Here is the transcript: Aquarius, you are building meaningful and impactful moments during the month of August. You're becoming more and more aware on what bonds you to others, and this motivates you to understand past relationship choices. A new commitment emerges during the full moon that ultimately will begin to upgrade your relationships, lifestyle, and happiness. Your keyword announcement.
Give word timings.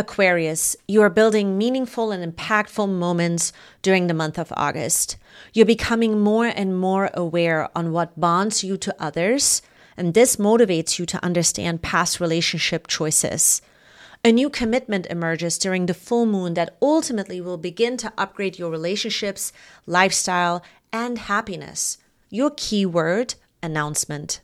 Aquarius, 0.00 0.76
you 0.88 1.02
are 1.02 1.10
building 1.10 1.58
meaningful 1.58 2.10
and 2.10 2.24
impactful 2.24 2.88
moments 2.88 3.52
during 3.82 4.06
the 4.06 4.14
month 4.14 4.38
of 4.38 4.50
August. 4.56 5.18
You're 5.52 5.66
becoming 5.66 6.20
more 6.20 6.46
and 6.46 6.80
more 6.80 7.10
aware 7.12 7.68
on 7.76 7.92
what 7.92 8.18
bonds 8.18 8.64
you 8.64 8.78
to 8.78 8.96
others, 8.98 9.60
and 9.98 10.14
this 10.14 10.36
motivates 10.36 10.98
you 10.98 11.04
to 11.04 11.22
understand 11.22 11.82
past 11.82 12.18
relationship 12.18 12.86
choices. 12.86 13.60
A 14.24 14.32
new 14.32 14.48
commitment 14.48 15.06
emerges 15.10 15.58
during 15.58 15.84
the 15.84 15.92
full 15.92 16.24
moon 16.24 16.54
that 16.54 16.78
ultimately 16.80 17.38
will 17.38 17.58
begin 17.58 17.98
to 17.98 18.12
upgrade 18.16 18.58
your 18.58 18.70
relationships, 18.70 19.52
lifestyle, 19.84 20.62
and 20.94 21.18
happiness. 21.18 21.98
Your 22.30 22.52
keyword 22.56 23.34
announcement. 23.62 24.40